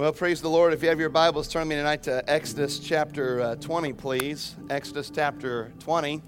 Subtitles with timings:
[0.00, 0.72] Well, praise the Lord.
[0.72, 4.56] If you have your Bibles, turn me tonight to Exodus chapter uh, 20, please.
[4.70, 6.22] Exodus chapter 20.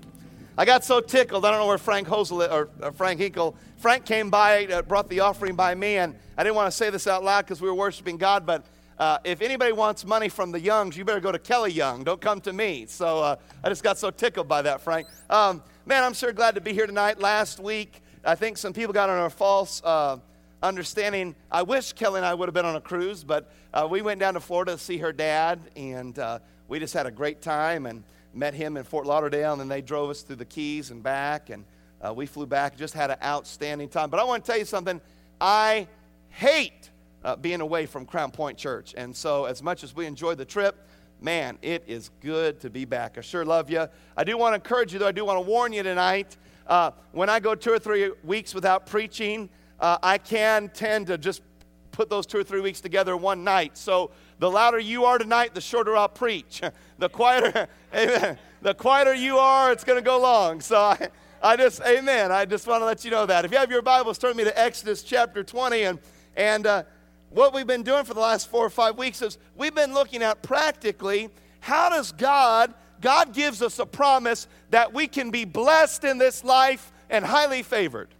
[0.58, 1.46] I got so tickled.
[1.46, 3.56] I don't know where Frank Hosel or, or Frank Hinkle.
[3.78, 6.90] Frank came by, uh, brought the offering by me, and I didn't want to say
[6.90, 8.44] this out loud because we were worshiping God.
[8.44, 8.66] But
[8.98, 12.04] uh, if anybody wants money from the Youngs, you better go to Kelly Young.
[12.04, 12.84] Don't come to me.
[12.84, 15.06] So uh, I just got so tickled by that, Frank.
[15.30, 17.20] Um, man, I'm sure glad to be here tonight.
[17.20, 20.18] Last week, I think some people got on a false uh,
[20.62, 21.34] understanding.
[21.50, 24.20] I wish Kelly and I would have been on a cruise, but uh, we went
[24.20, 27.86] down to Florida to see her dad, and uh, we just had a great time
[27.86, 31.02] and met him in Fort Lauderdale, and then they drove us through the Keys and
[31.02, 31.64] back, and
[32.00, 32.76] uh, we flew back.
[32.76, 34.08] Just had an outstanding time.
[34.08, 35.00] But I want to tell you something.
[35.40, 35.88] I
[36.30, 36.90] hate
[37.24, 40.44] uh, being away from Crown Point Church, and so as much as we enjoyed the
[40.44, 40.88] trip,
[41.20, 43.18] man, it is good to be back.
[43.18, 43.86] I sure love you.
[44.16, 45.08] I do want to encourage you, though.
[45.08, 46.36] I do want to warn you tonight.
[46.66, 49.50] Uh, when I go two or three weeks without preaching,
[49.82, 51.42] uh, I can tend to just
[51.90, 53.76] put those two or three weeks together one night.
[53.76, 56.62] So the louder you are tonight, the shorter I'll preach.
[56.98, 58.38] The quieter, amen.
[58.60, 60.60] The quieter you are, it's going to go long.
[60.60, 61.08] So I,
[61.42, 62.30] I just, amen.
[62.30, 63.44] I just want to let you know that.
[63.44, 65.82] If you have your Bibles, turn me to Exodus chapter 20.
[65.82, 65.98] And,
[66.36, 66.82] and uh,
[67.30, 70.22] what we've been doing for the last four or five weeks is we've been looking
[70.22, 71.28] at practically
[71.58, 76.44] how does God, God gives us a promise that we can be blessed in this
[76.44, 78.10] life and highly favored.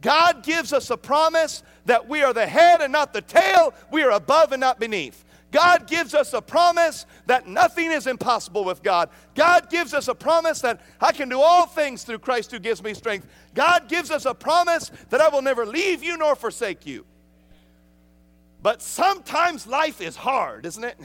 [0.00, 4.02] God gives us a promise that we are the head and not the tail, we
[4.02, 5.24] are above and not beneath.
[5.50, 9.10] God gives us a promise that nothing is impossible with God.
[9.34, 12.82] God gives us a promise that I can do all things through Christ who gives
[12.82, 13.26] me strength.
[13.52, 17.04] God gives us a promise that I will never leave you nor forsake you.
[18.62, 20.98] But sometimes life is hard, isn't it?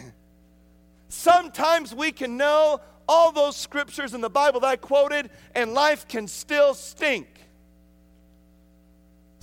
[1.07, 6.07] Sometimes we can know all those scriptures in the Bible that I quoted, and life
[6.07, 7.34] can still stink.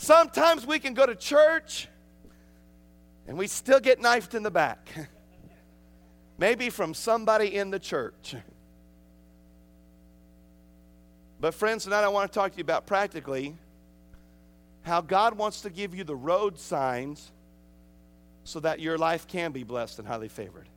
[0.03, 1.87] Sometimes we can go to church
[3.29, 4.89] and we still get knifed in the back.
[6.39, 8.35] Maybe from somebody in the church.
[11.39, 13.55] But, friends, tonight I want to talk to you about practically
[14.83, 17.31] how God wants to give you the road signs
[18.43, 20.69] so that your life can be blessed and highly favored.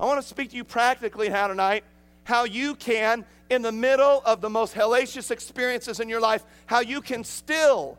[0.00, 1.84] I want to speak to you practically how tonight
[2.24, 6.80] how you can, in the middle of the most hellacious experiences in your life, how
[6.80, 7.98] you can still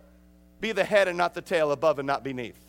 [0.62, 2.60] be the head and not the tail, above and not beneath.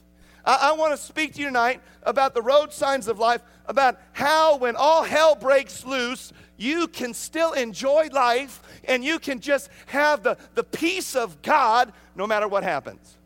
[0.44, 3.98] I, I want to speak to you tonight about the road signs of life, about
[4.12, 9.70] how when all hell breaks loose, you can still enjoy life and you can just
[9.86, 13.16] have the, the peace of God no matter what happens.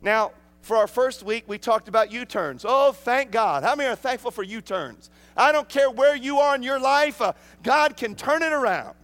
[0.00, 0.32] Now,
[0.62, 2.64] for our first week, we talked about U turns.
[2.66, 3.62] Oh, thank God.
[3.62, 5.10] How many are thankful for U turns?
[5.36, 7.32] I don't care where you are in your life, uh,
[7.62, 8.94] God can turn it around.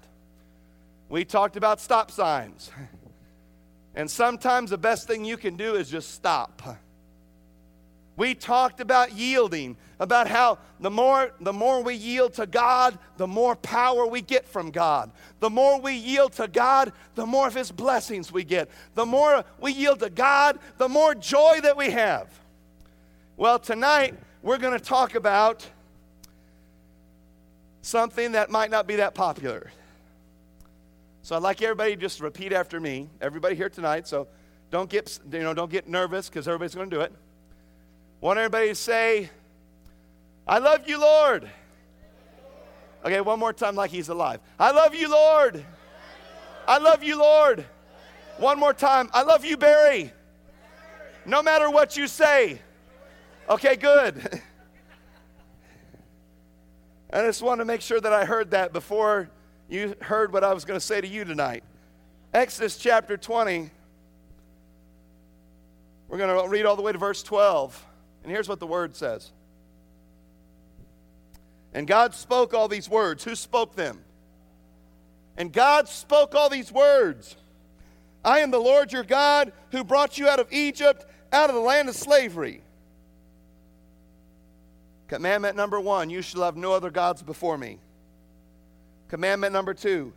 [1.09, 2.71] We talked about stop signs.
[3.95, 6.62] And sometimes the best thing you can do is just stop.
[8.17, 13.27] We talked about yielding, about how the more, the more we yield to God, the
[13.27, 15.11] more power we get from God.
[15.41, 18.69] The more we yield to God, the more of His blessings we get.
[18.95, 22.29] The more we yield to God, the more joy that we have.
[23.39, 25.67] Well, tonight we're going to talk about
[27.81, 29.73] something that might not be that popular.
[31.22, 33.08] So I'd like everybody to just repeat after me.
[33.20, 34.26] Everybody here tonight, so
[34.70, 37.12] don't get you know don't get nervous because everybody's going to do it.
[38.20, 39.31] Want everybody to say,
[40.47, 41.48] "I love you, Lord."
[43.04, 44.41] Okay, one more time, like he's alive.
[44.58, 45.64] I love you, Lord.
[46.66, 47.64] I love you, Lord.
[48.38, 49.10] One more time.
[49.12, 50.12] I love you, Barry.
[51.26, 52.60] No matter what you say.
[53.48, 54.41] Okay, good.
[57.12, 59.31] I just want to make sure that I heard that before
[59.70, 61.62] you heard what I was going to say to you tonight.
[62.34, 63.70] Exodus chapter 20.
[66.08, 67.86] We're going to read all the way to verse 12.
[68.25, 69.31] And here's what the word says.
[71.72, 73.22] And God spoke all these words.
[73.22, 74.00] Who spoke them?
[75.36, 77.37] And God spoke all these words.
[78.25, 81.62] I am the Lord your God who brought you out of Egypt, out of the
[81.62, 82.62] land of slavery.
[85.06, 87.78] Commandment number one you shall have no other gods before me.
[89.11, 90.12] Commandment number two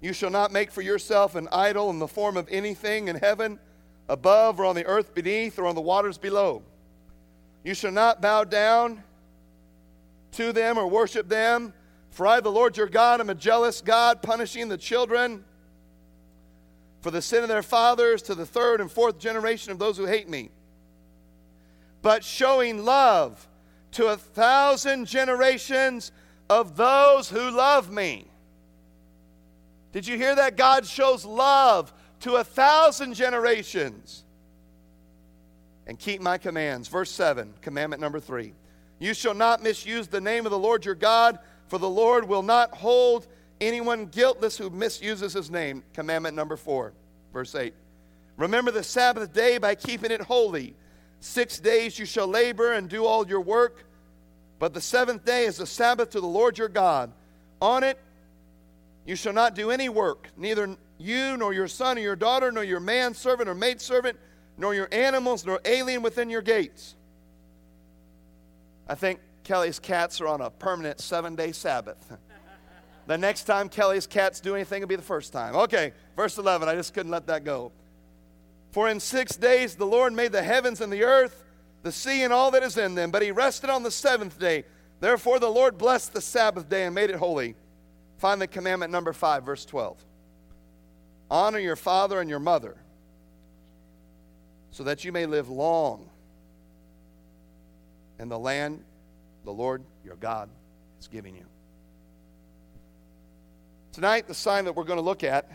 [0.00, 3.58] you shall not make for yourself an idol in the form of anything in heaven,
[4.08, 6.62] above, or on the earth beneath, or on the waters below.
[7.64, 9.02] You shall not bow down
[10.32, 11.74] to them or worship them,
[12.08, 15.44] for I, the Lord your God, am a jealous God, punishing the children
[17.02, 20.06] for the sin of their fathers to the third and fourth generation of those who
[20.06, 20.48] hate me,
[22.00, 23.46] but showing love
[23.92, 26.10] to a thousand generations
[26.48, 28.29] of those who love me.
[29.92, 30.56] Did you hear that?
[30.56, 34.24] God shows love to a thousand generations.
[35.86, 36.86] and keep my commands.
[36.86, 38.52] Verse 7, commandment number 3.
[39.00, 42.42] You shall not misuse the name of the Lord your God, for the Lord will
[42.44, 43.26] not hold
[43.60, 45.82] anyone guiltless who misuses his name.
[45.92, 46.92] Commandment number 4,
[47.32, 47.74] verse 8.
[48.36, 50.76] Remember the Sabbath day by keeping it holy.
[51.18, 53.84] Six days you shall labor and do all your work,
[54.60, 57.12] but the seventh day is the Sabbath to the Lord your God.
[57.60, 57.98] On it
[59.10, 62.62] you shall not do any work, neither you, nor your son, or your daughter, nor
[62.62, 64.16] your manservant or maidservant,
[64.56, 66.94] nor your animals, nor alien within your gates.
[68.88, 71.96] I think Kelly's cats are on a permanent seven day Sabbath.
[73.08, 75.56] the next time Kelly's cats do anything, will be the first time.
[75.56, 76.68] Okay, verse 11.
[76.68, 77.72] I just couldn't let that go.
[78.70, 81.42] For in six days the Lord made the heavens and the earth,
[81.82, 84.66] the sea and all that is in them, but he rested on the seventh day.
[85.00, 87.56] Therefore the Lord blessed the Sabbath day and made it holy.
[88.20, 89.96] Find the commandment number five, verse 12.
[91.30, 92.76] Honor your father and your mother,
[94.72, 96.06] so that you may live long
[98.18, 98.84] in the land
[99.46, 100.50] the Lord your God
[101.00, 101.46] is giving you.
[103.92, 105.50] Tonight, the sign that we're going to look at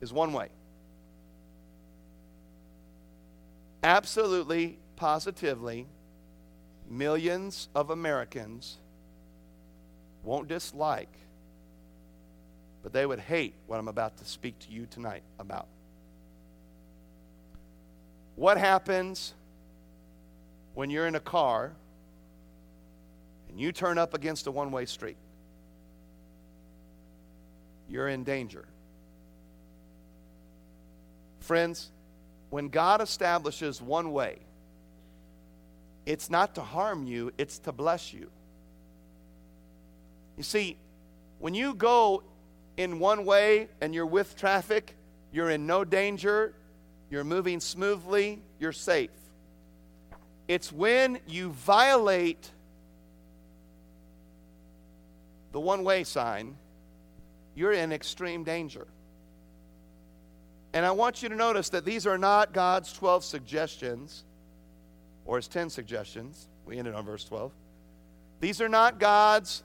[0.00, 0.50] is one way.
[3.82, 5.88] Absolutely, positively,
[6.88, 8.78] millions of Americans
[10.22, 11.08] won't dislike
[12.82, 15.66] but they would hate what I'm about to speak to you tonight about.
[18.36, 19.34] What happens
[20.74, 21.72] when you're in a car
[23.48, 25.18] and you turn up against a one way street?
[27.88, 28.64] You're in danger.
[31.40, 31.90] Friends,
[32.50, 34.38] when God establishes one way,
[36.06, 38.30] it's not to harm you, it's to bless you.
[40.36, 40.78] You see,
[41.38, 42.22] when you go
[42.80, 44.96] in one way and you're with traffic,
[45.32, 46.54] you're in no danger,
[47.10, 49.10] you're moving smoothly, you're safe.
[50.48, 52.50] It's when you violate
[55.52, 56.56] the one way sign,
[57.54, 58.86] you're in extreme danger.
[60.72, 64.24] And I want you to notice that these are not God's 12 suggestions
[65.26, 66.48] or his 10 suggestions.
[66.64, 67.52] We ended on verse 12.
[68.40, 69.64] These are not God's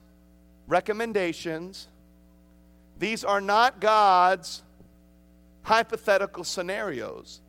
[0.67, 1.87] recommendations.
[2.97, 4.63] These are not God's
[5.63, 7.41] hypothetical scenarios.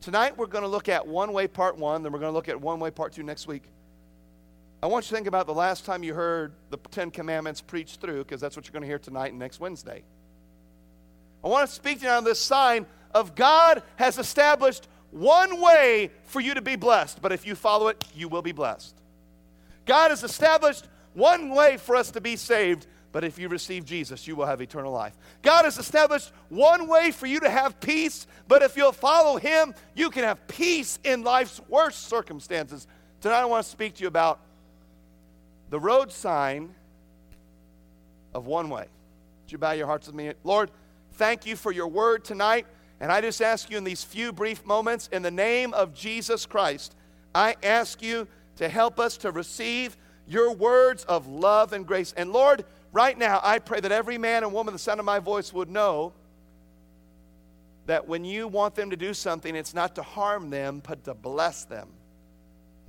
[0.00, 2.48] Tonight we're going to look at one way part one, then we're going to look
[2.48, 3.64] at one way part two next week.
[4.82, 8.00] I want you to think about the last time you heard the Ten Commandments preached
[8.00, 10.02] through, because that's what you're going to hear tonight and next Wednesday.
[11.44, 16.10] I want to speak to you on this sign of God has established one way
[16.24, 18.94] for you to be blessed, but if you follow it, you will be blessed.
[19.84, 24.26] God has established one way for us to be saved, but if you receive Jesus,
[24.26, 25.16] you will have eternal life.
[25.42, 29.74] God has established one way for you to have peace, but if you'll follow Him,
[29.94, 32.86] you can have peace in life's worst circumstances.
[33.20, 34.40] Tonight, I want to speak to you about
[35.70, 36.74] the road sign
[38.32, 38.86] of one way.
[39.44, 40.32] Would you bow your hearts with me?
[40.44, 40.70] Lord,
[41.14, 42.66] thank you for your word tonight.
[43.00, 46.44] And I just ask you in these few brief moments, in the name of Jesus
[46.44, 46.94] Christ,
[47.34, 49.96] I ask you to help us to receive
[50.26, 52.12] your words of love and grace.
[52.16, 55.18] And Lord, right now, I pray that every man and woman, the sound of my
[55.18, 56.12] voice, would know
[57.86, 61.14] that when you want them to do something, it's not to harm them, but to
[61.14, 61.88] bless them.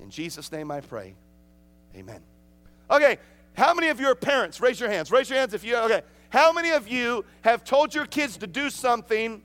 [0.00, 1.14] In Jesus' name I pray.
[1.96, 2.20] Amen.
[2.90, 3.18] Okay,
[3.54, 4.60] how many of you are parents?
[4.60, 5.10] Raise your hands.
[5.10, 6.02] Raise your hands if you, okay.
[6.30, 9.42] How many of you have told your kids to do something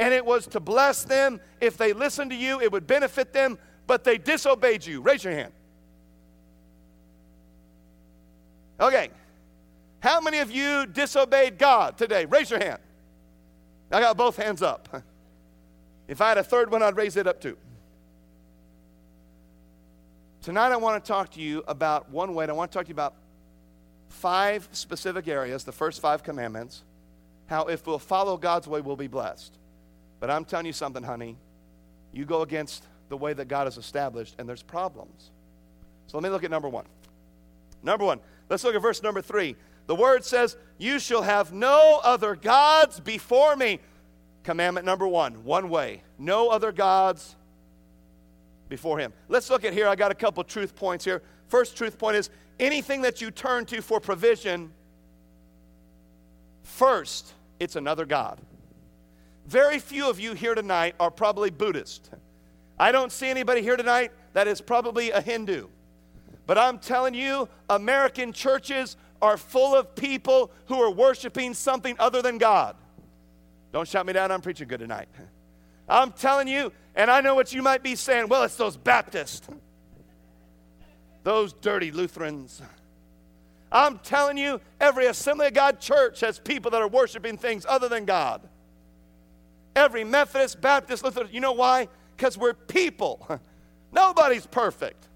[0.00, 1.40] and it was to bless them?
[1.60, 5.00] If they listened to you, it would benefit them, but they disobeyed you?
[5.00, 5.52] Raise your hand.
[8.80, 9.10] Okay.
[10.00, 12.24] How many of you disobeyed God today?
[12.24, 12.80] Raise your hand.
[13.90, 14.88] I got both hands up.
[16.08, 17.58] If I had a third one, I'd raise it up too.
[20.40, 22.46] Tonight, I want to talk to you about one way.
[22.48, 23.14] I want to talk to you about
[24.08, 26.82] five specific areas, the first five commandments,
[27.46, 29.58] how if we'll follow God's way, we'll be blessed.
[30.18, 31.36] But I'm telling you something, honey.
[32.12, 35.30] You go against the way that God has established, and there's problems.
[36.06, 36.86] So let me look at number one.
[37.82, 39.56] Number one, let's look at verse number three.
[39.88, 43.80] The word says, You shall have no other gods before me.
[44.44, 46.02] Commandment number one, one way.
[46.18, 47.34] No other gods
[48.68, 49.12] before him.
[49.28, 49.88] Let's look at here.
[49.88, 51.22] I got a couple truth points here.
[51.48, 52.28] First truth point is
[52.60, 54.70] anything that you turn to for provision,
[56.62, 58.40] first, it's another God.
[59.46, 62.10] Very few of you here tonight are probably Buddhist.
[62.78, 65.68] I don't see anybody here tonight that is probably a Hindu.
[66.46, 72.22] But I'm telling you, American churches are full of people who are worshiping something other
[72.22, 72.76] than God.
[73.72, 75.08] Don't shut me down, I'm preaching good tonight.
[75.88, 78.28] I'm telling you, And I know what you might be saying.
[78.28, 79.48] Well, it's those Baptists,
[81.22, 82.60] those dirty Lutherans.
[83.70, 87.88] I'm telling you, every Assembly of God church has people that are worshiping things other
[87.88, 88.40] than God.
[89.76, 91.28] Every Methodist, Baptist, Lutheran.
[91.30, 91.88] You know why?
[92.16, 93.40] Because we're people.
[93.92, 95.06] Nobody's perfect.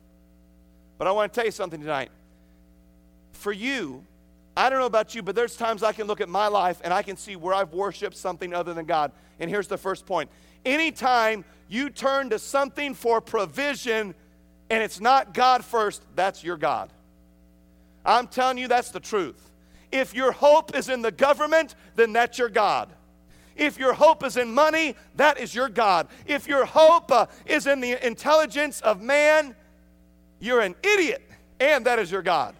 [0.99, 2.11] But I want to tell you something tonight.
[3.43, 4.05] For you,
[4.57, 6.95] I don't know about you, but there's times I can look at my life and
[6.95, 9.11] I can see where I've worshiped something other than God.
[9.41, 10.31] And here's the first point
[10.65, 14.15] anytime you turn to something for provision
[14.71, 16.93] and it's not God first, that's your God.
[18.07, 19.51] I'm telling you, that's the truth.
[19.91, 22.91] If your hope is in the government, then that's your God.
[23.57, 26.07] If your hope is in money, that is your God.
[26.29, 29.57] If your hope uh, is in the intelligence of man,
[30.39, 32.55] you're an idiot, and that is your God.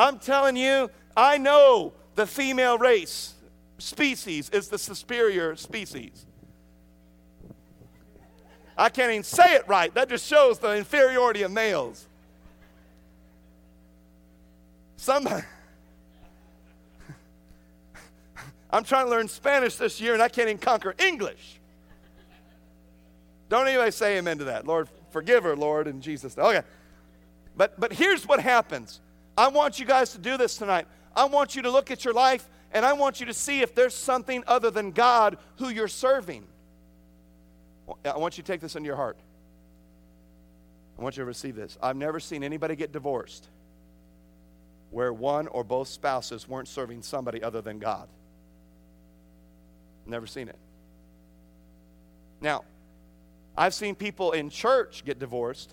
[0.00, 3.34] I'm telling you, I know the female race
[3.76, 6.24] species is the superior species.
[8.78, 9.92] I can't even say it right.
[9.92, 12.08] That just shows the inferiority of males.
[14.96, 15.44] Somebody.
[18.70, 21.60] I'm trying to learn Spanish this year and I can't even conquer English.
[23.50, 24.66] Don't anybody say amen to that.
[24.66, 26.46] Lord, forgive her, Lord, in Jesus' name.
[26.46, 26.62] Okay.
[27.54, 29.00] But, but here's what happens.
[29.40, 30.86] I want you guys to do this tonight.
[31.16, 33.74] I want you to look at your life and I want you to see if
[33.74, 36.44] there's something other than God who you're serving.
[38.04, 39.16] I want you to take this into your heart.
[40.98, 41.78] I want you to receive this.
[41.82, 43.48] I've never seen anybody get divorced
[44.90, 48.10] where one or both spouses weren't serving somebody other than God.
[50.04, 50.58] Never seen it.
[52.42, 52.64] Now,
[53.56, 55.72] I've seen people in church get divorced,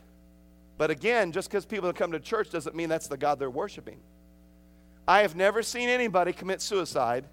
[0.77, 3.99] but again, just because people come to church doesn't mean that's the God they're worshiping.
[5.07, 7.25] I have never seen anybody commit suicide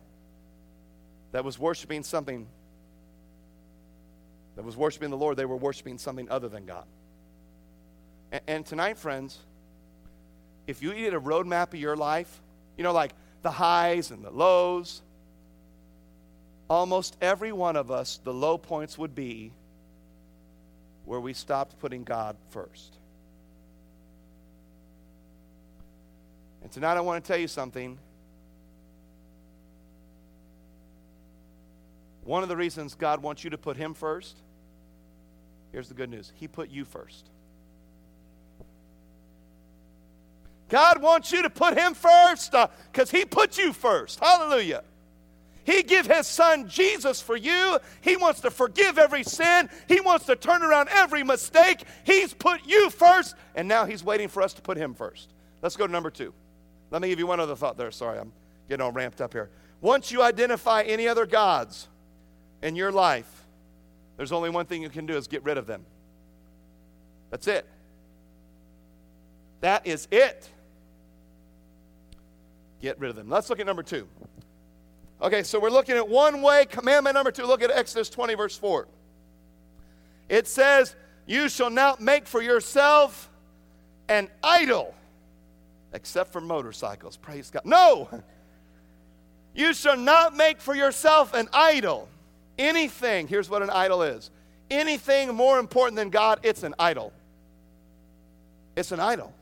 [1.32, 2.46] that was worshiping something,
[4.56, 6.86] that was worshiping the Lord, they were worshiping something other than God.
[8.32, 9.38] And, and tonight, friends,
[10.66, 12.40] if you needed a roadmap of your life,
[12.78, 15.02] you know, like the highs and the lows,
[16.70, 19.52] almost every one of us, the low points would be
[21.04, 22.96] where we stopped putting God first.
[26.64, 27.99] And tonight I want to tell you something.
[32.25, 34.38] One of the reasons God wants you to put Him first,
[35.73, 37.28] here's the good news He put you first.
[40.71, 42.52] God wants you to put Him first
[42.90, 44.18] because uh, He put you first.
[44.18, 44.83] Hallelujah.
[45.64, 47.78] He gave his son Jesus for you.
[48.02, 49.71] He wants to forgive every sin.
[49.88, 51.85] He wants to turn around every mistake.
[52.04, 55.30] He's put you first, and now he's waiting for us to put him first.
[55.62, 56.35] Let's go to number two.
[56.94, 57.90] Let me give you one other thought there.
[57.90, 58.32] Sorry, I'm
[58.68, 59.50] getting all ramped up here.
[59.80, 61.88] Once you identify any other gods
[62.62, 63.44] in your life,
[64.16, 65.84] there's only one thing you can do is get rid of them.
[67.30, 67.66] That's it.
[69.60, 70.48] That is it.
[72.80, 73.28] Get rid of them.
[73.28, 74.06] Let's look at number two.
[75.20, 76.64] Okay, so we're looking at one way.
[76.64, 78.86] Commandment number two, look at Exodus 20, verse 4.
[80.28, 80.94] It says,
[81.26, 83.28] You shall not make for yourself
[84.08, 84.94] an idol,
[85.94, 87.16] except for motorcycles.
[87.16, 87.64] Praise God.
[87.64, 88.08] No!
[89.56, 92.08] You shall not make for yourself an idol.
[92.58, 94.30] Anything, here's what an idol is
[94.70, 97.12] anything more important than God, it's an idol.
[98.74, 99.32] It's an idol.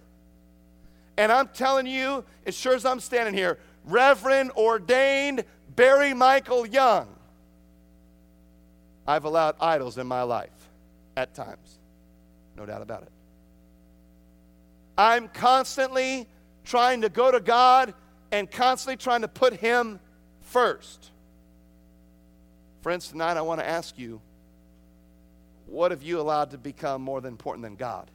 [1.16, 5.44] And I'm telling you, as sure as I'm standing here, Reverend ordained
[5.74, 7.08] Barry Michael Young,
[9.06, 10.50] I've allowed idols in my life
[11.16, 11.78] at times.
[12.56, 13.12] No doubt about it.
[14.96, 16.28] I'm constantly
[16.64, 17.94] trying to go to God
[18.30, 20.00] and constantly trying to put Him
[20.40, 21.10] first.
[22.82, 24.20] Friends, tonight I want to ask you
[25.66, 28.10] what have you allowed to become more than important than God?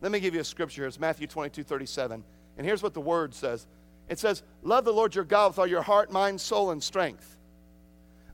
[0.00, 0.86] Let me give you a scripture.
[0.86, 2.24] It's Matthew 22 37.
[2.56, 3.66] And here's what the word says
[4.08, 7.36] it says, Love the Lord your God with all your heart, mind, soul, and strength.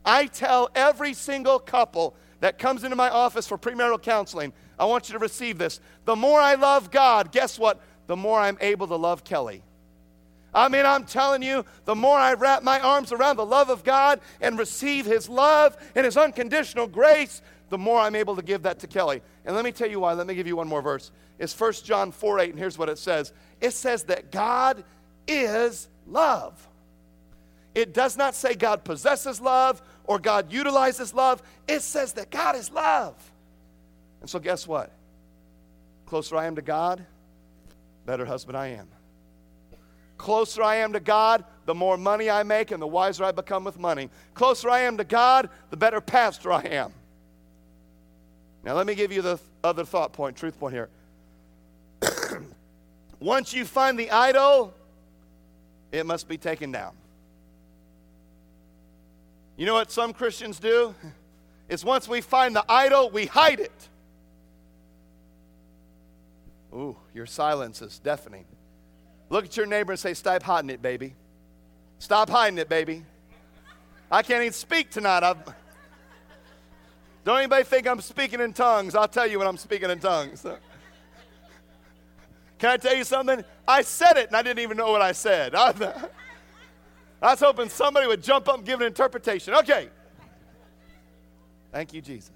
[0.05, 5.09] I tell every single couple that comes into my office for premarital counseling, I want
[5.09, 5.81] you to receive this.
[6.05, 7.81] The more I love God, guess what?
[8.09, 9.63] The more I'm able to love Kelly.
[10.53, 13.85] I mean, I'm telling you, the more I wrap my arms around the love of
[13.85, 18.63] God and receive His love and His unconditional grace, the more I'm able to give
[18.63, 19.23] that to Kelly.
[19.45, 20.15] And let me tell you why.
[20.15, 21.13] Let me give you one more verse.
[21.39, 24.83] It's 1 John 4 8, and here's what it says it says that God
[25.27, 26.67] is love.
[27.75, 31.43] It does not say God possesses love or God utilizes love.
[31.69, 33.15] It says that God is love.
[34.21, 34.91] And so, guess what?
[36.07, 37.05] Closer I am to God,
[38.09, 38.89] better husband I am.
[40.17, 43.65] Closer I am to God, the more money I make and the wiser I become
[43.65, 44.09] with money.
[44.33, 46.95] Closer I am to God, the better pastor I am.
[48.65, 50.89] Now, let me give you the other thought point, truth point here.
[53.21, 54.73] Once you find the idol,
[55.93, 56.95] it must be taken down.
[59.59, 60.95] You know what some Christians do?
[61.69, 63.89] It's once we find the idol, we hide it.
[66.73, 68.45] Ooh, your silence is deafening.
[69.31, 71.15] Look at your neighbor and say, Stop hiding it, baby.
[71.99, 73.05] Stop hiding it, baby.
[74.11, 75.23] I can't even speak tonight.
[75.23, 75.39] I've...
[77.25, 78.95] Don't anybody think I'm speaking in tongues.
[78.95, 80.43] I'll tell you when I'm speaking in tongues.
[82.59, 83.45] Can I tell you something?
[83.67, 85.55] I said it and I didn't even know what I said.
[85.55, 85.73] I
[87.21, 89.55] was hoping somebody would jump up and give an interpretation.
[89.55, 89.89] Okay.
[91.71, 92.33] Thank you, Jesus.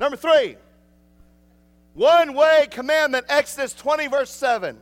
[0.00, 0.56] Number three,
[1.96, 4.78] one way commandment, Exodus 20, verse 7.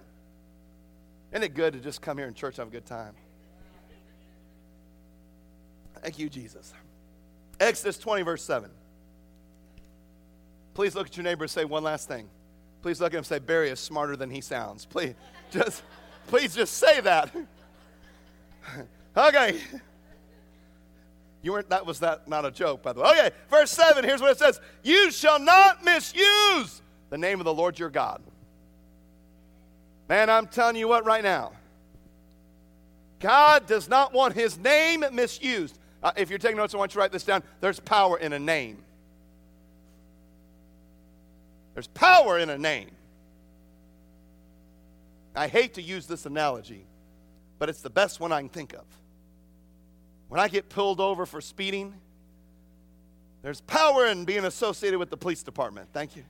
[1.31, 3.15] Isn't it good to just come here in church and have a good time?
[6.03, 6.75] Thank you, Jesus.
[7.61, 8.69] Exodus 20, verse 7.
[10.75, 12.29] Please look at your neighbor and say one last thing.
[12.83, 14.85] Please look at him and say, Barry is smarter than he sounds.
[14.85, 15.15] Please
[15.53, 15.83] just,
[16.27, 17.35] please just say that.
[19.17, 19.61] okay.
[21.43, 23.11] You weren't, that was that not a joke, by the way.
[23.11, 26.83] Okay, verse 7, here's what it says You shall not misuse
[27.15, 28.21] the name of the Lord your God.
[30.09, 31.53] Man, I'm telling you what right now.
[33.21, 35.79] God does not want his name misused.
[36.03, 37.45] Uh, if you're taking notes, I want you to write this down.
[37.61, 38.83] There's power in a name.
[41.75, 42.91] There's power in a name.
[45.37, 46.85] I hate to use this analogy,
[47.61, 48.87] but it's the best one I can think of.
[50.27, 51.95] When I get pulled over for speeding,
[53.43, 55.91] there's power in being associated with the police department.
[55.93, 56.25] Thank you.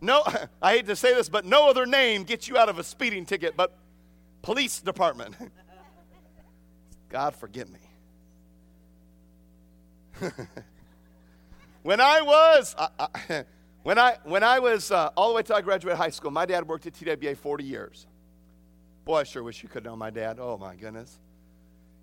[0.00, 0.24] No,
[0.62, 3.26] I hate to say this, but no other name gets you out of a speeding
[3.26, 3.76] ticket but
[4.42, 5.34] police department.
[7.08, 7.80] God forgive me.
[11.82, 13.44] when I was, I, I,
[13.82, 16.46] when I, when I was uh, all the way till I graduated high school, my
[16.46, 18.06] dad worked at TWA 40 years.
[19.04, 20.38] Boy, I sure wish you could know my dad.
[20.38, 21.18] Oh, my goodness.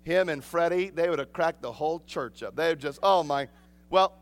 [0.02, 2.56] Him and Freddie, they would have cracked the whole church up.
[2.56, 3.48] They would just, oh, my.
[3.88, 4.14] Well,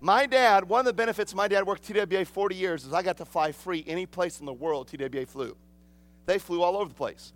[0.00, 3.18] my dad, one of the benefits my dad worked TWA 40 years is I got
[3.18, 5.56] to fly free any place in the world TWA flew.
[6.26, 7.32] They flew all over the place.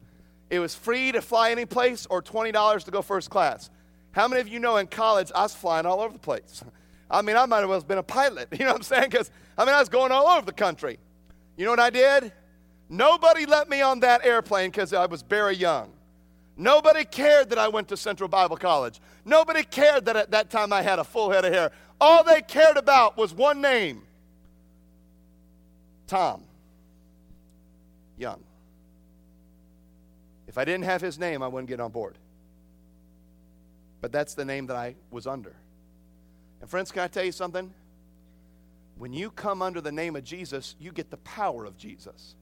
[0.51, 3.71] It was free to fly any place or $20 to go first class.
[4.13, 6.63] How many of you know in college I was flying all over the place?
[7.11, 8.49] I mean, I might as well have been a pilot.
[8.53, 9.11] You know what I'm saying?
[9.11, 10.99] Because, I mean, I was going all over the country.
[11.57, 12.33] You know what I did?
[12.89, 15.93] Nobody let me on that airplane because I was very young.
[16.57, 19.01] Nobody cared that I went to Central Bible College.
[19.25, 21.73] Nobody cared that at that time I had a full head of hair.
[22.01, 24.03] All they cared about was one name
[26.07, 26.43] Tom
[28.17, 28.43] Young.
[30.47, 32.19] If I didn't have his name, I wouldn't get on board.
[34.01, 35.55] But that's the name that I was under.
[36.61, 37.73] And friends, can I tell you something?
[38.97, 42.37] When you come under the name of Jesus, you get the power of Jesus.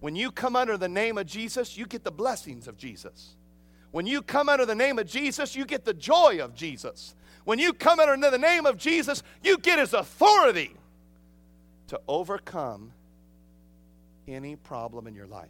[0.00, 3.36] When you come under the name of Jesus, you get the blessings of Jesus.
[3.92, 7.14] When you come under the name of Jesus, you get the joy of Jesus.
[7.44, 10.74] When you come under the name of Jesus, you get his authority
[11.88, 12.92] to overcome
[14.28, 15.48] any problem in your life.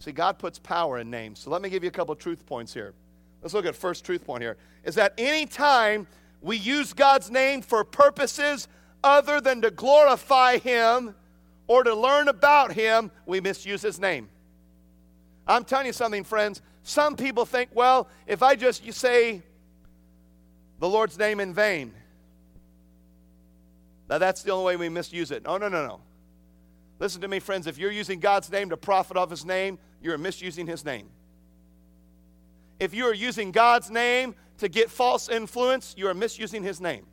[0.00, 1.38] See, God puts power in names.
[1.38, 2.94] So let me give you a couple truth points here.
[3.42, 4.56] Let's look at first truth point here.
[4.84, 6.06] Is that anytime
[6.40, 8.68] we use God's name for purposes
[9.02, 11.14] other than to glorify Him
[11.66, 14.28] or to learn about Him, we misuse His name.
[15.46, 16.60] I'm telling you something, friends.
[16.82, 19.42] Some people think, well, if I just you say
[20.78, 21.92] the Lord's name in vain,
[24.08, 25.44] now that's the only way we misuse it.
[25.44, 26.00] No, no, no, no.
[26.98, 27.66] Listen to me, friends.
[27.66, 31.08] If you're using God's name to profit off His name, you're misusing His name.
[32.78, 37.06] If you are using God's name to get false influence, you are misusing His name.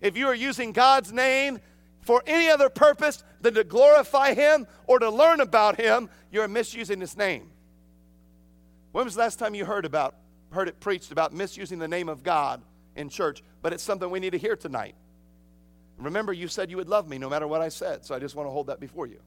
[0.00, 1.60] If you are using God's name
[2.00, 7.00] for any other purpose than to glorify Him or to learn about Him, you're misusing
[7.00, 7.50] His name.
[8.92, 10.16] When was the last time you heard about
[10.50, 12.62] heard it preached about misusing the name of God
[12.96, 13.42] in church?
[13.62, 14.94] But it's something we need to hear tonight.
[15.98, 18.34] Remember, you said you would love me no matter what I said, so I just
[18.34, 19.20] want to hold that before you.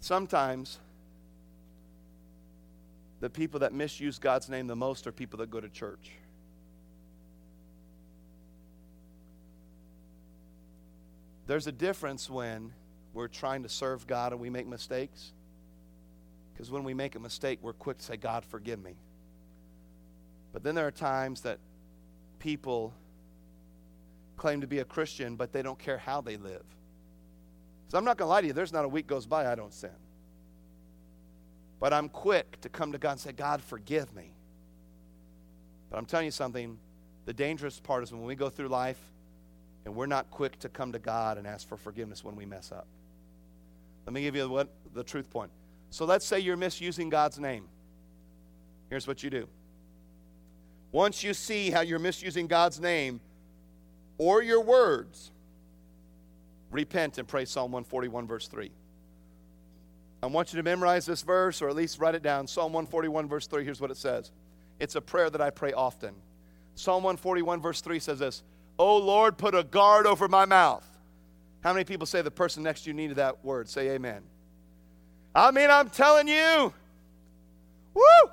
[0.00, 0.78] Sometimes
[3.20, 6.12] the people that misuse God's name the most are people that go to church.
[11.46, 12.72] There's a difference when
[13.14, 15.32] we're trying to serve God and we make mistakes.
[16.52, 18.94] Because when we make a mistake, we're quick to say, God, forgive me.
[20.56, 21.58] But then there are times that
[22.38, 22.94] people
[24.38, 26.64] claim to be a Christian, but they don't care how they live.
[27.88, 29.54] So I'm not going to lie to you, there's not a week goes by I
[29.54, 29.90] don't sin.
[31.78, 34.32] But I'm quick to come to God and say, God, forgive me.
[35.90, 36.78] But I'm telling you something,
[37.26, 39.12] the dangerous part is when we go through life
[39.84, 42.72] and we're not quick to come to God and ask for forgiveness when we mess
[42.72, 42.86] up.
[44.06, 45.50] Let me give you what, the truth point.
[45.90, 47.68] So let's say you're misusing God's name.
[48.88, 49.48] Here's what you do.
[50.96, 53.20] Once you see how you're misusing God's name
[54.16, 55.30] or your words,
[56.70, 58.70] repent and pray Psalm 141, verse 3.
[60.22, 62.46] I want you to memorize this verse or at least write it down.
[62.46, 64.32] Psalm 141, verse 3, here's what it says.
[64.80, 66.14] It's a prayer that I pray often.
[66.76, 68.42] Psalm 141, verse 3 says this
[68.78, 70.88] Oh Lord, put a guard over my mouth.
[71.60, 73.68] How many people say the person next to you needed that word?
[73.68, 74.22] Say amen.
[75.34, 76.72] I mean, I'm telling you,
[77.92, 78.30] woo!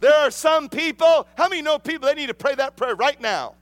[0.00, 3.20] There are some people, how many know people, they need to pray that prayer right
[3.20, 3.54] now?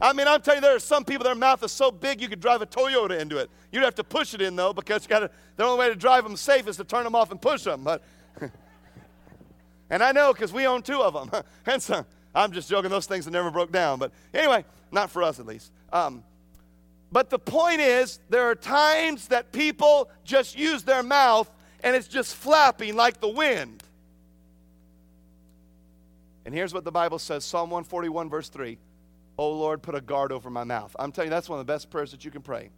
[0.00, 2.28] I mean, I'm telling you, there are some people, their mouth is so big you
[2.28, 3.50] could drive a Toyota into it.
[3.72, 6.24] You'd have to push it in, though, because you gotta, the only way to drive
[6.24, 7.82] them safe is to turn them off and push them.
[7.82, 8.02] But,
[9.90, 11.42] and I know because we own two of them.
[11.66, 13.98] and so, I'm just joking, those things have never broke down.
[13.98, 15.72] But anyway, not for us at least.
[15.92, 16.22] Um,
[17.10, 21.50] but the point is, there are times that people just use their mouth
[21.82, 23.82] and it's just flapping like the wind.
[26.46, 28.78] And here's what the Bible says Psalm 141, verse 3
[29.36, 30.94] Oh Lord, put a guard over my mouth.
[30.98, 32.70] I'm telling you, that's one of the best prayers that you can pray.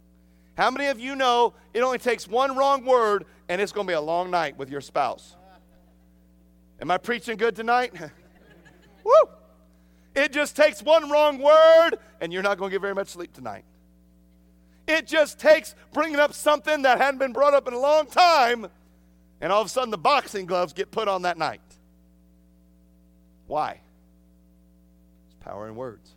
[0.57, 3.91] How many of you know it only takes one wrong word and it's going to
[3.91, 5.37] be a long night with your spouse?
[6.81, 7.93] Am I preaching good tonight?
[9.03, 9.13] Woo!
[10.15, 13.31] It just takes one wrong word and you're not going to get very much sleep
[13.31, 13.63] tonight.
[14.87, 18.67] It just takes bringing up something that hadn't been brought up in a long time
[19.39, 21.61] and all of a sudden the boxing gloves get put on that night.
[23.49, 23.79] Why?
[25.25, 26.11] It's power in words.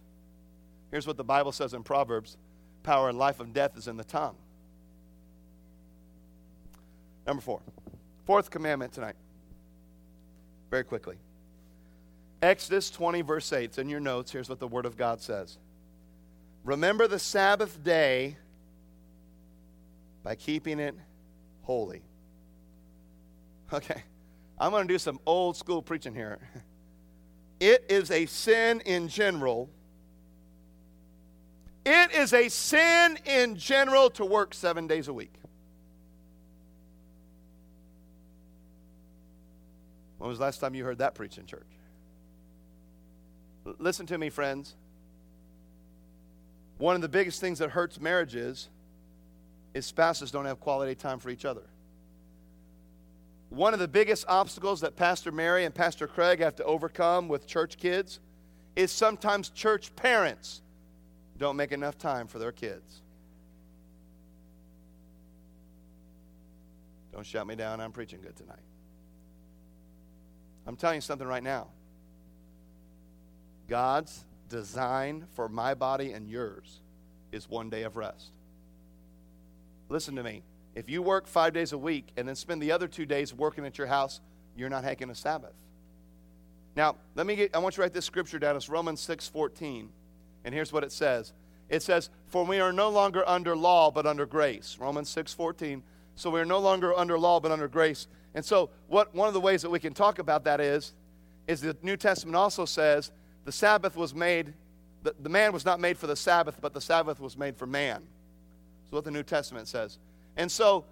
[0.90, 2.36] Here's what the Bible says in Proverbs
[2.82, 4.36] power and life and death is in the tongue.
[7.26, 7.60] Number four.
[8.26, 9.14] Fourth commandment tonight.
[10.70, 11.16] Very quickly.
[12.42, 13.64] Exodus 20, verse 8.
[13.64, 14.30] It's in your notes.
[14.30, 15.56] Here's what the Word of God says
[16.64, 18.36] Remember the Sabbath day
[20.22, 20.94] by keeping it
[21.62, 22.02] holy.
[23.72, 24.02] Okay,
[24.58, 26.38] I'm going to do some old school preaching here.
[27.62, 29.70] It is a sin in general
[31.84, 35.34] it is a sin in general to work seven days a week.
[40.18, 41.66] When was the last time you heard that preached in church?
[43.66, 44.76] L- listen to me, friends.
[46.78, 48.68] One of the biggest things that hurts marriages
[49.74, 51.62] is spouses don't have quality time for each other.
[53.52, 57.46] One of the biggest obstacles that Pastor Mary and Pastor Craig have to overcome with
[57.46, 58.18] church kids
[58.76, 60.62] is sometimes church parents
[61.36, 63.02] don't make enough time for their kids.
[67.12, 67.78] Don't shut me down.
[67.78, 68.56] I'm preaching good tonight.
[70.66, 71.66] I'm telling you something right now.
[73.68, 76.80] God's design for my body and yours
[77.32, 78.30] is one day of rest.
[79.90, 80.42] Listen to me.
[80.74, 83.66] If you work five days a week and then spend the other two days working
[83.66, 84.20] at your house,
[84.56, 85.54] you're not taking a Sabbath.
[86.74, 88.56] Now, let me get, I want you to write this scripture down.
[88.56, 89.90] It's Romans 6 14.
[90.44, 91.32] And here's what it says
[91.68, 94.76] it says, For we are no longer under law, but under grace.
[94.78, 95.82] Romans 6 14.
[96.14, 98.06] So we are no longer under law, but under grace.
[98.34, 100.92] And so, what one of the ways that we can talk about that is,
[101.46, 103.10] is the New Testament also says
[103.44, 104.54] the Sabbath was made,
[105.02, 107.66] the, the man was not made for the Sabbath, but the Sabbath was made for
[107.66, 108.02] man.
[108.90, 109.98] So, what the New Testament says.
[110.36, 110.84] And so,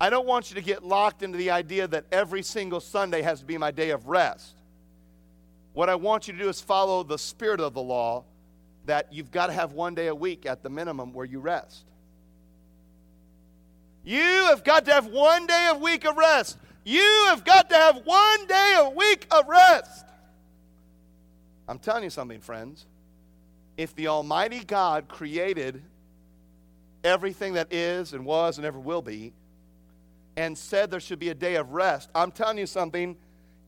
[0.00, 3.38] I don't want you to get locked into the idea that every single Sunday has
[3.38, 4.56] to be my day of rest.
[5.74, 8.24] What I want you to do is follow the spirit of the law
[8.86, 11.84] that you've got to have one day a week at the minimum where you rest.
[14.04, 16.58] You have got to have one day a week of rest.
[16.84, 20.04] You have got to have one day a week of rest.
[21.68, 22.86] I'm telling you something, friends.
[23.76, 25.82] If the Almighty God created
[27.04, 29.32] everything that is and was and ever will be,
[30.36, 33.16] and said there should be a day of rest, I'm telling you something.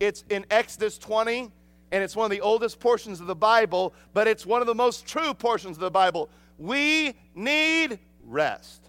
[0.01, 1.51] It's in Exodus 20
[1.92, 4.75] and it's one of the oldest portions of the Bible, but it's one of the
[4.75, 6.29] most true portions of the Bible.
[6.59, 8.88] We need rest.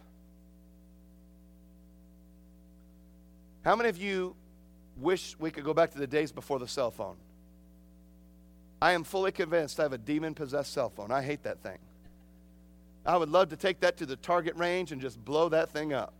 [3.63, 4.35] How many of you
[4.97, 7.17] wish we could go back to the days before the cell phone?
[8.81, 11.11] I am fully convinced I have a demon possessed cell phone.
[11.11, 11.77] I hate that thing.
[13.05, 15.93] I would love to take that to the target range and just blow that thing
[15.93, 16.13] up.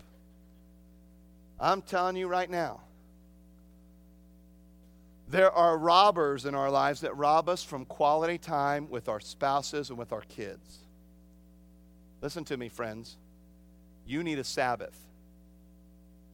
[1.59, 2.81] I'm telling you right now,
[5.27, 9.89] there are robbers in our lives that rob us from quality time with our spouses
[9.89, 10.79] and with our kids.
[12.21, 13.17] Listen to me, friends.
[14.05, 14.95] You need a Sabbath.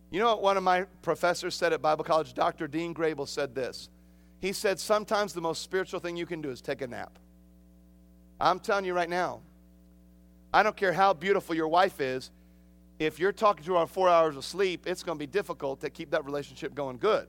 [0.09, 2.33] You know what one of my professors said at Bible college?
[2.33, 2.67] Dr.
[2.67, 3.87] Dean Grable said this.
[4.41, 7.17] He said, Sometimes the most spiritual thing you can do is take a nap.
[8.39, 9.39] I'm telling you right now,
[10.53, 12.31] I don't care how beautiful your wife is,
[12.99, 15.81] if you're talking to her on four hours of sleep, it's going to be difficult
[15.81, 17.27] to keep that relationship going good.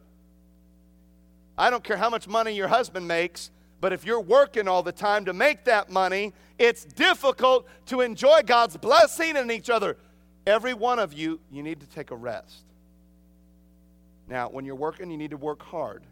[1.57, 4.93] I don't care how much money your husband makes, but if you're working all the
[4.93, 9.97] time to make that money, it's difficult to enjoy God's blessing in each other.
[10.47, 12.65] Every one of you, you need to take a rest.
[14.29, 16.03] Now, when you're working, you need to work hard.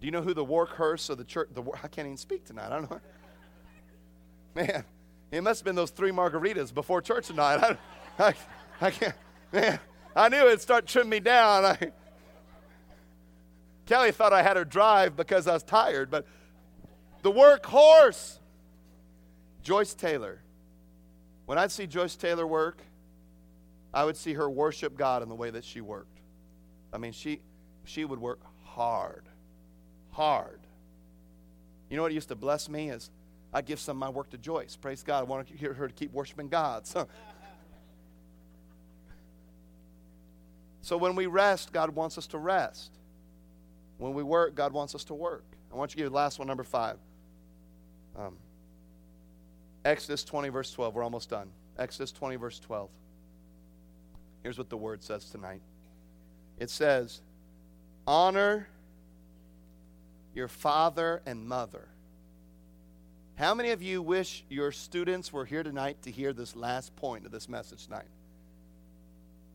[0.00, 1.48] Do you know who the workhorse of the church?
[1.52, 2.66] The, I can't even speak tonight.
[2.66, 3.00] I don't know.
[4.54, 4.84] Man,
[5.32, 7.78] it must have been those three margaritas before church tonight.
[8.18, 8.34] I, I,
[8.80, 9.14] I can't.
[9.50, 9.80] Man,
[10.14, 11.64] I knew it'd start trimming me down.
[11.64, 11.92] I,
[13.86, 16.26] Kelly thought I had her drive because I was tired, but
[17.22, 18.38] the workhorse,
[19.62, 20.40] Joyce Taylor.
[21.46, 22.78] When I'd see Joyce Taylor work,
[23.92, 26.20] I would see her worship God in the way that she worked.
[26.92, 27.40] I mean, she,
[27.84, 29.24] she would work hard,
[30.10, 30.60] hard.
[31.90, 33.10] You know what used to bless me is
[33.52, 34.76] I give some of my work to Joyce.
[34.76, 35.20] Praise God.
[35.20, 36.86] I want to hear her to keep worshiping God.
[36.86, 37.06] So,
[40.80, 42.92] so when we rest, God wants us to rest.
[43.98, 45.44] When we work, God wants us to work.
[45.72, 46.96] I want you to give the last one, number five.
[48.16, 48.36] Um,
[49.84, 50.94] Exodus 20, verse 12.
[50.94, 51.50] We're almost done.
[51.78, 52.90] Exodus 20, verse 12.
[54.42, 55.62] Here's what the word says tonight
[56.58, 57.20] it says,
[58.06, 58.68] Honor
[60.34, 61.88] your father and mother.
[63.42, 67.26] How many of you wish your students were here tonight to hear this last point
[67.26, 68.06] of this message tonight?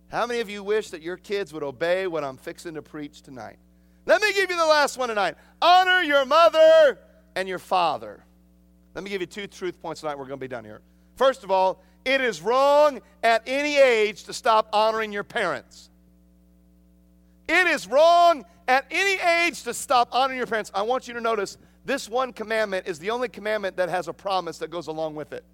[0.09, 3.21] How many of you wish that your kids would obey what I'm fixing to preach
[3.21, 3.55] tonight?
[4.05, 5.35] Let me give you the last one tonight.
[5.61, 6.99] Honor your mother
[7.37, 8.25] and your father.
[8.93, 10.17] Let me give you two truth points tonight.
[10.17, 10.81] We're going to be done here.
[11.15, 15.89] First of all, it is wrong at any age to stop honoring your parents.
[17.47, 20.71] It is wrong at any age to stop honoring your parents.
[20.75, 24.13] I want you to notice this one commandment is the only commandment that has a
[24.13, 25.45] promise that goes along with it.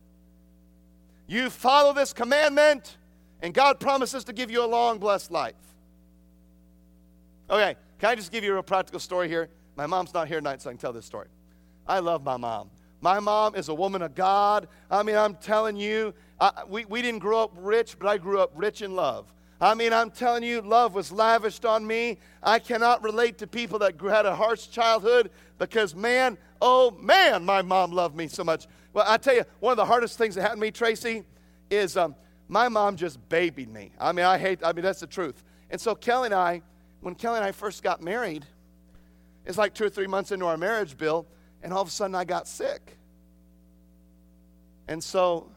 [1.27, 2.97] You follow this commandment,
[3.43, 5.53] and God promises to give you a long, blessed life.
[7.51, 9.47] Okay, can I just give you a practical story here?
[9.75, 11.27] My mom's not here tonight, so I can tell this story.
[11.85, 12.71] I love my mom.
[12.99, 14.67] My mom is a woman of God.
[14.89, 18.39] I mean, I'm telling you, I, we, we didn't grow up rich, but I grew
[18.39, 19.31] up rich in love.
[19.61, 22.19] I mean, I'm telling you, love was lavished on me.
[22.41, 27.61] I cannot relate to people that had a harsh childhood because, man, oh man, my
[27.61, 28.67] mom loved me so much.
[28.93, 31.23] Well, I tell you, one of the hardest things that happened to me, Tracy,
[31.69, 32.15] is um,
[32.47, 33.91] my mom just babied me.
[33.99, 35.43] I mean, I hate, I mean, that's the truth.
[35.69, 36.61] And so Kelly and I,
[37.01, 38.45] when Kelly and I first got married,
[39.45, 41.25] it's like two or three months into our marriage, Bill,
[41.61, 42.97] and all of a sudden I got sick.
[44.87, 45.49] And so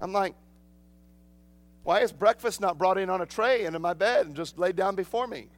[0.00, 0.34] I'm like,
[1.82, 4.76] why is breakfast not brought in on a tray into my bed and just laid
[4.76, 5.48] down before me?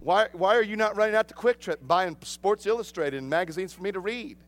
[0.00, 3.82] Why, why are you not running out to QuikTrip buying Sports Illustrated and magazines for
[3.82, 4.38] me to read?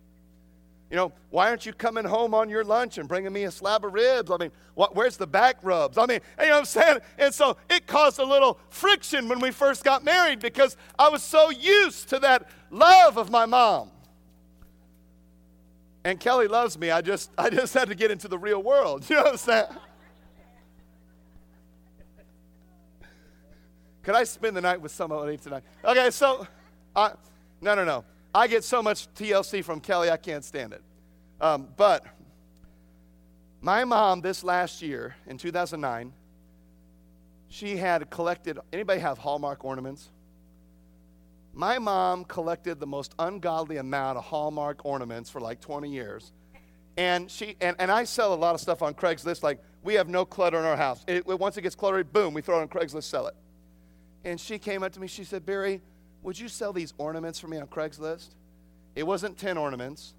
[0.90, 3.84] You know, why aren't you coming home on your lunch and bringing me a slab
[3.84, 4.30] of ribs?
[4.30, 5.96] I mean, what, where's the back rubs?
[5.96, 6.98] I mean, you know what I'm saying?
[7.16, 11.22] And so it caused a little friction when we first got married because I was
[11.22, 13.90] so used to that love of my mom.
[16.04, 16.90] And Kelly loves me.
[16.90, 19.04] I just, I just had to get into the real world.
[19.10, 19.66] You know what I'm saying?
[24.02, 25.62] Could I spend the night with somebody tonight?
[25.84, 26.46] Okay, so,
[26.96, 27.10] uh,
[27.60, 28.04] no, no, no.
[28.34, 30.82] I get so much TLC from Kelly, I can't stand it.
[31.40, 32.04] Um, but
[33.60, 36.12] my mom, this last year in 2009,
[37.48, 38.58] she had collected.
[38.72, 40.08] Anybody have Hallmark ornaments?
[41.54, 46.32] My mom collected the most ungodly amount of Hallmark ornaments for like 20 years.
[46.96, 49.42] And she and, and I sell a lot of stuff on Craigslist.
[49.42, 51.04] Like we have no clutter in our house.
[51.06, 53.34] It, once it gets cluttered, boom, we throw it on Craigslist, sell it.
[54.24, 55.06] And she came up to me.
[55.06, 55.80] She said, "Barry,
[56.22, 58.34] would you sell these ornaments for me on Craigslist?
[58.94, 60.14] It wasn't 10 ornaments,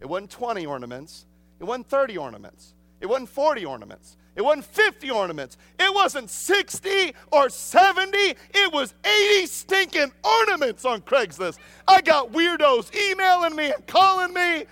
[0.00, 1.26] it wasn't 20 ornaments,
[1.58, 7.14] it wasn't 30 ornaments, it wasn't 40 ornaments, it wasn't 50 ornaments, it wasn't 60
[7.30, 11.58] or 70, it was 80 stinking ornaments on Craigslist.
[11.86, 14.64] I got weirdos emailing me and calling me.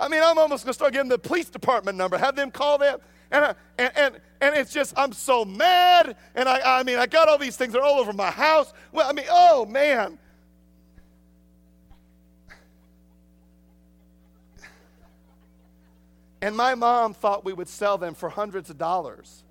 [0.00, 2.78] I mean, I'm almost going to start giving the police department number, have them call
[2.78, 2.98] them.
[3.30, 6.16] And, I, and, and, and it's just, I'm so mad.
[6.34, 8.72] And I, I mean, I got all these things, they're all over my house.
[8.92, 10.16] Well, I mean, oh man.
[16.40, 19.44] And my mom thought we would sell them for hundreds of dollars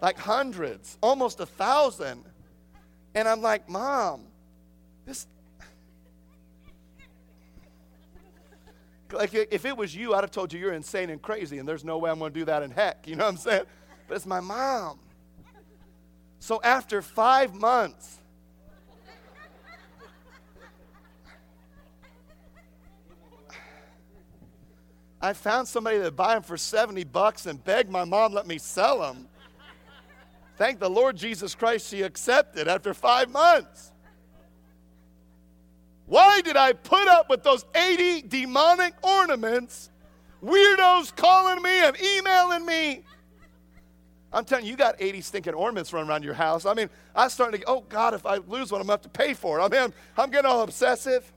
[0.00, 2.24] like hundreds, almost a thousand.
[3.14, 4.26] And I'm like, Mom,
[5.04, 5.26] this.
[9.10, 11.84] Like, if it was you, I'd have told you you're insane and crazy, and there's
[11.84, 13.08] no way I'm going to do that in heck.
[13.08, 13.64] You know what I'm saying?
[14.06, 14.98] But it's my mom.
[16.40, 18.17] So after five months,
[25.20, 28.58] I found somebody that buy them for 70 bucks and begged my mom let me
[28.58, 29.28] sell them.
[30.56, 33.92] Thank the Lord Jesus Christ she accepted after five months.
[36.06, 39.90] Why did I put up with those 80 demonic ornaments?
[40.42, 43.02] Weirdos calling me and emailing me.
[44.32, 46.64] I'm telling you, you got 80 stinking ornaments running around your house.
[46.66, 49.02] I mean, I am starting to, oh God, if I lose one, I'm going to
[49.02, 49.62] have to pay for it.
[49.62, 51.30] I mean, I'm, I'm getting all obsessive.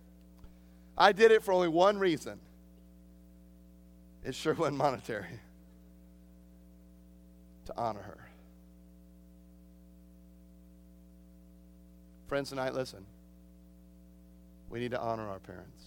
[0.97, 2.39] I did it for only one reason
[4.23, 5.39] it sure wasn't monetary.
[7.65, 8.27] To honor her.
[12.27, 13.05] Friends, tonight, listen.
[14.69, 15.83] We need to honor our parents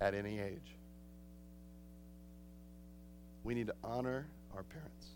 [0.00, 0.76] at any age.
[3.42, 5.06] We need to honor our parents.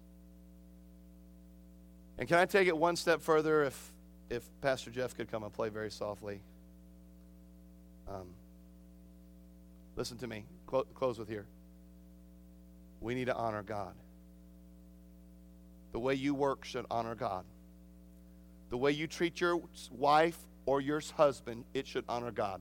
[2.19, 3.93] And can I take it one step further if,
[4.31, 6.41] if Pastor Jeff could come and play very softly?
[8.09, 8.29] Um,
[9.97, 10.45] listen to me
[10.95, 11.47] close with here.
[13.01, 13.95] We need to honor God.
[15.93, 17.45] The way you work should honor God.
[18.71, 22.61] The way you treat your wife or your husband, it should honor God.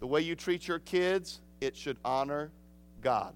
[0.00, 2.50] The way you treat your kids, it should honor
[3.00, 3.34] God.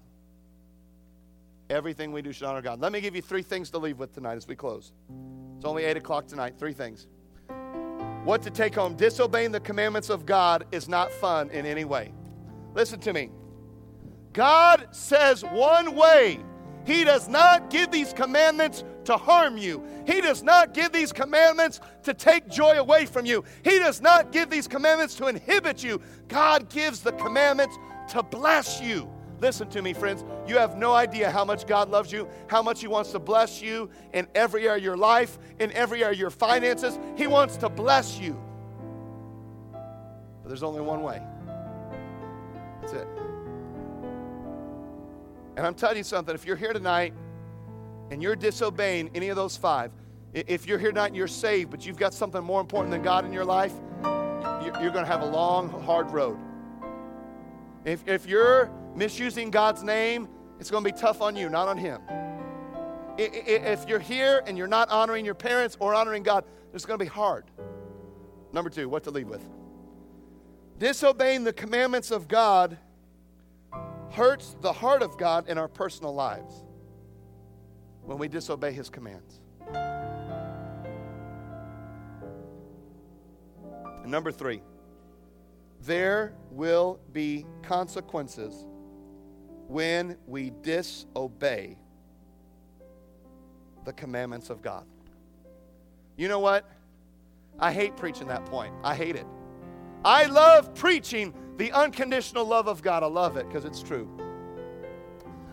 [1.69, 2.79] Everything we do should honor God.
[2.79, 4.91] Let me give you three things to leave with tonight as we close.
[5.57, 6.55] It's only 8 o'clock tonight.
[6.59, 7.07] Three things.
[8.23, 8.95] What to take home.
[8.95, 12.13] Disobeying the commandments of God is not fun in any way.
[12.75, 13.31] Listen to me.
[14.35, 16.39] God says one way.
[16.85, 19.83] He does not give these commandments to harm you.
[20.05, 23.43] He does not give these commandments to take joy away from you.
[23.63, 26.01] He does not give these commandments to inhibit you.
[26.27, 27.77] God gives the commandments
[28.09, 29.09] to bless you.
[29.39, 30.23] Listen to me, friends.
[30.47, 33.61] You have no idea how much God loves you, how much He wants to bless
[33.61, 36.99] you in every area of your life, in every area of your finances.
[37.15, 38.39] He wants to bless you.
[40.43, 41.21] But there's only one way.
[42.81, 43.07] That's it.
[45.57, 47.13] And I'm telling you something, if you're here tonight
[48.11, 49.91] and you're disobeying any of those five,
[50.33, 53.25] if you're here tonight and you're saved, but you've got something more important than God
[53.25, 56.37] in your life, you're going to have a long, hard road.
[57.85, 60.27] If, if you're misusing God's name,
[60.59, 62.01] it's going to be tough on you, not on Him.
[63.17, 67.05] If you're here and you're not honoring your parents or honoring God, it's going to
[67.05, 67.45] be hard.
[68.51, 69.47] Number two, what to leave with.
[70.79, 72.77] Disobeying the commandments of God
[74.15, 76.63] hurts the heart of God in our personal lives
[78.03, 79.41] when we disobey His commands.
[84.03, 84.61] And number three,
[85.81, 88.65] there will be consequences
[89.67, 91.77] when we disobey
[93.83, 94.85] the commandments of God.
[96.15, 96.69] You know what?
[97.59, 98.73] I hate preaching that point.
[98.81, 99.27] I hate it.
[100.05, 104.07] I love preaching the unconditional love of God, I love it because it's true.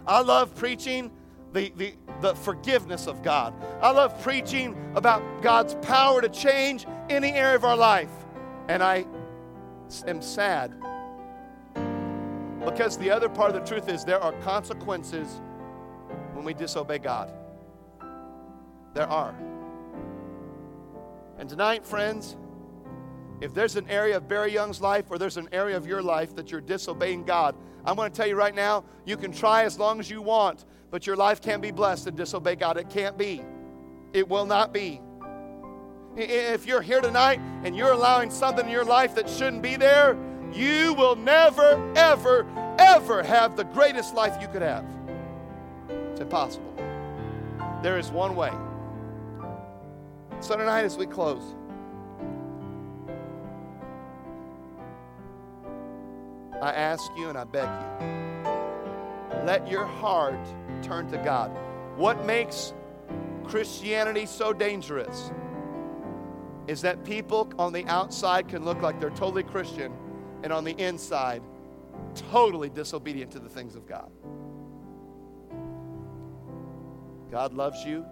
[0.06, 1.10] I love preaching
[1.54, 3.54] the, the, the forgiveness of God.
[3.80, 8.10] I love preaching about God's power to change any area of our life.
[8.68, 9.06] And I
[10.06, 10.74] am sad
[12.62, 15.40] because the other part of the truth is there are consequences
[16.34, 17.32] when we disobey God.
[18.92, 19.34] There are.
[21.38, 22.36] And tonight, friends,
[23.42, 26.32] if there's an area of Barry Young's life or there's an area of your life
[26.36, 29.80] that you're disobeying God, I'm going to tell you right now, you can try as
[29.80, 32.76] long as you want, but your life can't be blessed and disobey God.
[32.76, 33.42] It can't be.
[34.12, 35.00] It will not be.
[36.16, 40.16] If you're here tonight and you're allowing something in your life that shouldn't be there,
[40.52, 42.46] you will never, ever,
[42.78, 44.84] ever have the greatest life you could have.
[46.12, 46.72] It's impossible.
[47.82, 48.52] There is one way.
[50.38, 51.42] So tonight, as we close,
[56.62, 60.38] I ask you and I beg you, let your heart
[60.80, 61.50] turn to God.
[61.96, 62.72] What makes
[63.44, 65.32] Christianity so dangerous
[66.68, 69.92] is that people on the outside can look like they're totally Christian,
[70.44, 71.42] and on the inside,
[72.30, 74.08] totally disobedient to the things of God.
[77.32, 78.06] God loves you,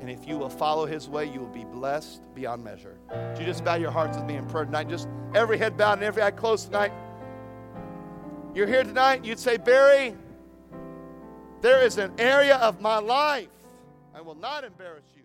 [0.00, 2.98] and if you will follow his way, you will be blessed beyond measure.
[3.12, 4.88] Would you just bow your hearts with me in prayer tonight?
[4.88, 6.90] Just every head bowed and every eye closed tonight.
[8.54, 10.14] You're here tonight, you'd say, Barry,
[11.60, 13.48] there is an area of my life
[14.18, 15.17] I will not embarrass you.